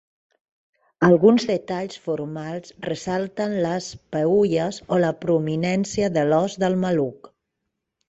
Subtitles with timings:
[1.07, 7.35] Alguns detalls formals ressalten les peülles o la prominència de l'os del maluc.